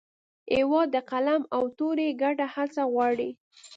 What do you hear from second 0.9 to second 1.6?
د قلم